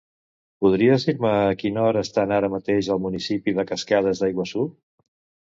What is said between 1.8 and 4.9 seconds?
hora estan ara mateix al municipi de Cascades d'Iguaçú?